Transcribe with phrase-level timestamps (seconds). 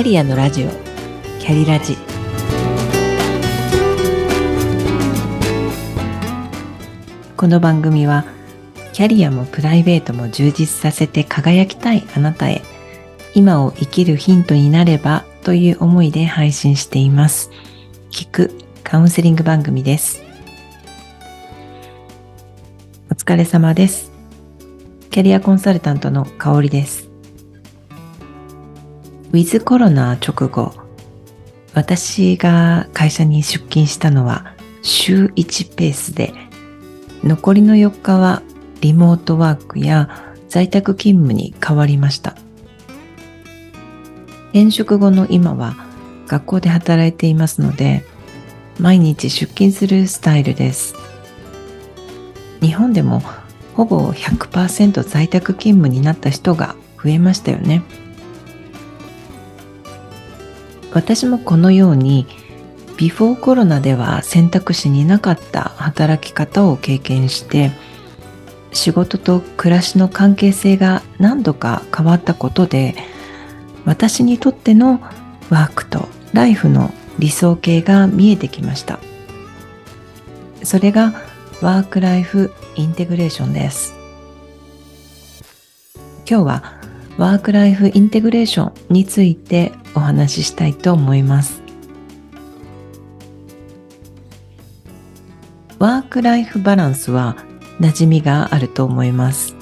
[0.00, 0.70] キャリアのラジオ。
[1.40, 1.94] キャリラジ。
[7.36, 8.24] この番組は
[8.94, 12.62] キャリアもプライベートも充実させて輝きたいあなたへ。
[13.34, 17.50] 今を生きるヒントになればという思いで配信しています。
[18.10, 20.22] 聞くカウンセリング番組です。
[23.10, 24.10] お疲れ様です。
[25.10, 27.09] キャリアコンサルタントの香りです。
[29.32, 30.72] ウィズコロナ直後、
[31.72, 36.34] 私が会社に出勤したのは週1ペースで、
[37.22, 38.42] 残りの4日は
[38.80, 42.34] リモートワークや在宅勤務に変わりました。
[44.48, 45.76] 転職後の今は
[46.26, 48.04] 学校で働いていますので、
[48.80, 50.96] 毎日出勤するスタイルです。
[52.60, 53.22] 日本でも
[53.74, 57.84] ほぼ100%在宅勤務になった人が増えましたよね。
[60.92, 62.26] 私もこのように
[62.96, 67.70] ビフォーコロナでは選択肢になかった働き方を経験して
[68.72, 72.94] 仕事と暮らしの関係性が何度か変わったことで
[73.84, 75.00] 私にとっての
[75.48, 78.98] ワークとライフの理想形が見えてきました。
[80.62, 81.14] それが
[81.62, 83.94] ワークライフインテグレーションです。
[86.28, 86.80] 今日は
[87.18, 91.62] ワークライフインテグレーションについてお話ししたいと思います。
[95.78, 97.36] ワークライフバランスは
[97.80, 99.56] 馴染みがあると思います。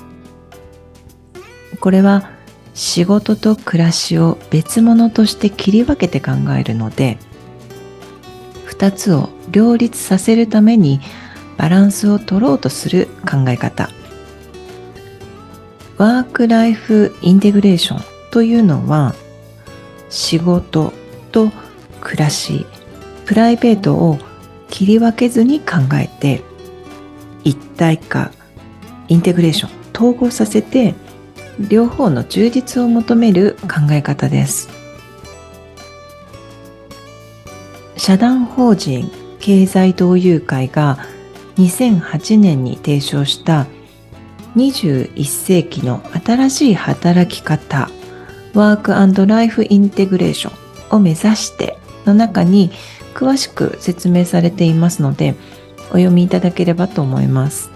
[1.81, 2.31] これは
[2.75, 7.19] 仕事と暮らしを別物として切り分けて考えるので、
[8.65, 11.01] 二つを両立させるために
[11.56, 13.89] バランスを取ろうとする考え方。
[15.99, 19.15] ワークライフインテグレーションというのは
[20.11, 20.92] 仕事
[21.33, 21.51] と
[22.01, 22.66] 暮らし、
[23.27, 24.19] プライベートを
[24.71, 26.43] 切り分けずに考えて
[27.44, 28.31] 一体化、
[29.09, 30.94] インテグレーション、統合させて
[31.59, 34.69] 両方の充実を求める考え方です。
[37.97, 40.99] 社団法人経済同友会が
[41.56, 43.66] 2008年に提唱した
[44.56, 47.91] 21世紀の新しい働き方
[48.54, 50.53] ワークライフインテグレーショ
[50.94, 52.70] ンを目指しての中に
[53.14, 55.34] 詳しく説明されていますので
[55.91, 57.70] お読みいただければと思います。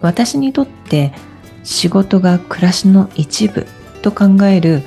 [0.00, 1.12] 私にとって
[1.64, 3.66] 仕事が暮らしの一部
[4.02, 4.82] と考える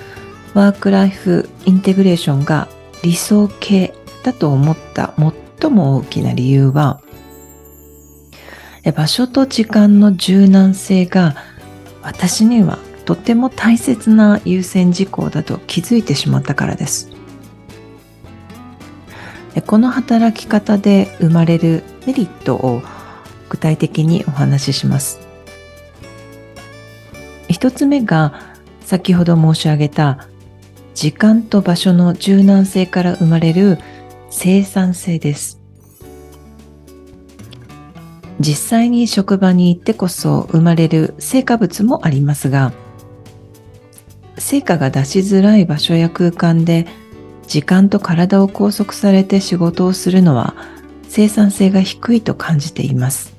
[0.53, 2.67] ワークライフインテグレーションが
[3.03, 3.93] 理想形
[4.23, 5.13] だと思った
[5.59, 7.01] 最も大きな理由は
[8.95, 11.35] 場所と時間の柔軟性が
[12.03, 17.09] 私にはとても大切な優先事項だと気づいてしまったからです。
[19.65, 22.81] この働き方で生まれるメリットを
[23.49, 25.19] 具体的にお話しします。
[27.49, 28.33] 一つ目が
[28.81, 30.27] 先ほど申し上げた
[30.93, 33.77] 時間と場所の柔軟性から生まれる
[34.29, 35.60] 生産性です。
[38.41, 42.73] 実際に職場に行ってこそ生まれる成果物もありますが、
[44.37, 46.87] 成果が出しづらい場所や空間で
[47.47, 50.55] 時間と体を拘束されて仕事をするのは
[51.07, 53.33] 生産性が低いと感じています。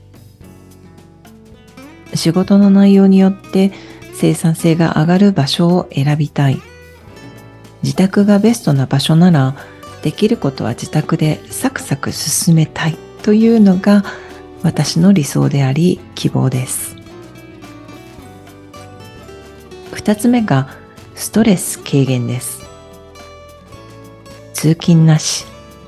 [2.14, 3.72] 仕事の内容によって
[4.14, 6.60] 生産性が上がる場所を選びたい。
[7.82, 9.56] 自宅がベストな場所なら
[10.02, 14.04] できることは自宅でサクサク進めたいというのが
[14.62, 16.96] 私の理想であり希望です。
[19.92, 20.68] 二つ目が
[21.14, 22.62] ストレス軽減です。
[24.54, 25.44] 通勤なし、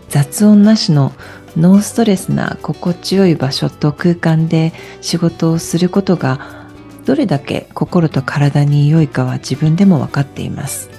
[0.08, 1.12] 雑音なしの
[1.56, 6.66] ノーストレスな心地よい場所と空間で仕事をすることが
[7.04, 10.90] どれだけ心と体に良いかは自分でも分かっています。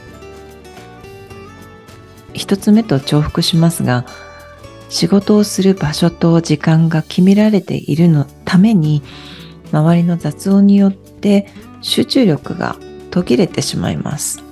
[2.34, 4.06] 一つ目と重複しますが、
[4.90, 9.04] 仕事をする場所と時間が決められているのために
[9.72, 11.48] 周りの雑音によって
[11.82, 12.78] 集中力が
[13.12, 14.44] 途切れてしまいます。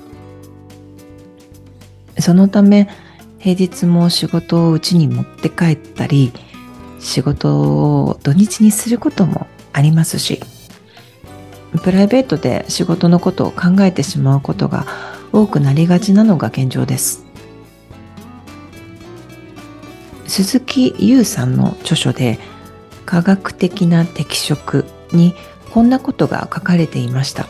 [2.19, 2.89] そのため
[3.39, 6.31] 平日も仕事をうちに持って帰ったり
[6.99, 10.39] 仕事を土日にすることもありますし
[11.83, 14.85] プライベートで仕事のことを考えてしまうことが
[15.33, 17.25] 多くなりがちなのが現状です。
[20.33, 22.39] 鈴木優さんの著書で
[23.05, 25.35] 科学的な適職に
[25.69, 27.45] こんなことが書かれていました。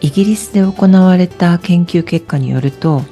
[0.00, 3.02] イギリスで行われた研究結果によると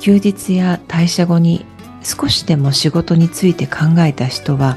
[0.00, 1.64] 休日や退社後に
[2.02, 4.76] 少しでも仕事について考えた人は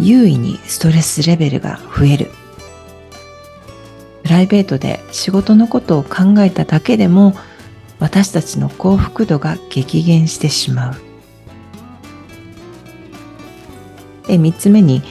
[0.00, 2.30] 優位にストレスレベルが増える。
[4.22, 7.34] プライベートで仕事のことを考えただけでも
[7.98, 10.94] 私たちの幸福度が激減してしまう。
[14.26, 15.02] で3つ目に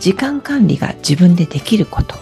[0.00, 2.14] 時間管理が自分でできること。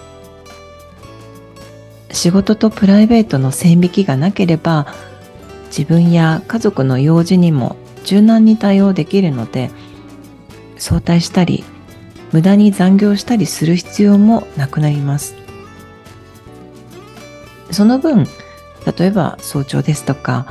[2.12, 4.86] 仕事とプライベートの線引きがなければ
[5.66, 9.70] 自分や家族の用事にも柔軟に対応できるので
[10.78, 11.64] 早退したり
[12.32, 15.36] 無駄に残業したりする必要もなくなります。
[17.70, 18.26] その分
[18.86, 20.46] 例えば早朝ですとか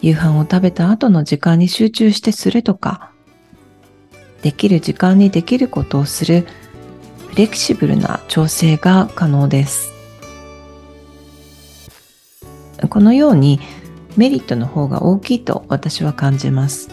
[0.00, 3.12] 夕飯を食べた後の時間に集中してするとか
[4.42, 6.46] できる時間にできることをする
[7.28, 9.92] フレキシブルな調整が可能です。
[12.88, 13.60] このように
[14.16, 16.88] メリットの方が大きいと私は感じます。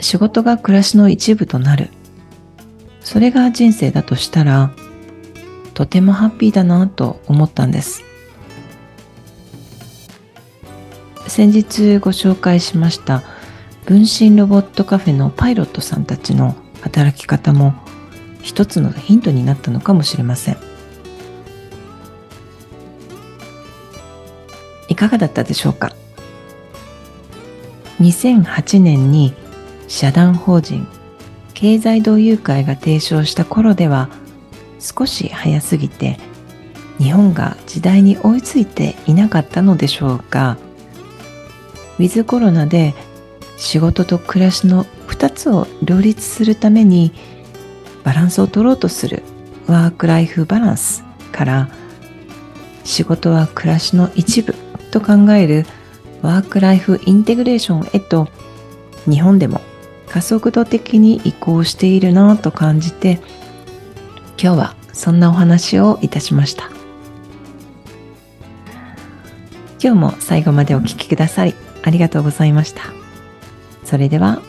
[0.00, 1.90] 仕事が暮らしの一部となる。
[3.00, 4.72] それが人生だとしたら
[5.74, 8.04] とてもハッピーだなと思ったんです。
[11.28, 13.22] 先日ご紹介しました
[13.86, 17.74] 分身ロボットカフェのパイロットさんたちの働き方も
[18.42, 20.56] 一つのヒントになったのかもしれません。
[24.88, 25.94] いかがだったでしょうか
[28.00, 29.32] ？2008年に
[29.88, 30.86] 社団法人
[31.54, 34.10] 経済同友会が提唱した頃では
[34.82, 36.18] 少し早すぎて
[36.98, 40.58] 日本が時代に追いついていなかったのでしょうか。
[41.98, 42.94] ウィズコロナで
[43.56, 47.12] 仕事と暮らしの2つを両立するために
[48.02, 49.22] バランスを取ろうとする
[49.68, 51.68] ワークライフバランスから
[52.82, 54.54] 仕事は暮らしの一部
[54.90, 55.64] と考える
[56.22, 58.28] ワークライフインテグレーションへと
[59.08, 59.60] 日本でも
[60.08, 63.20] 加速度的に移行しているなと感じて
[64.40, 66.70] 今日はそんなお話をいたしました。
[69.82, 72.82] 今日も最後までお聴きくださりありがとうございました。
[73.84, 74.40] それでは